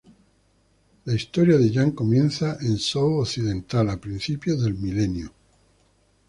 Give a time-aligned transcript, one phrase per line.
[1.05, 5.33] La historia de Yan comienza en Zhou Occidental a principios del I milenio a.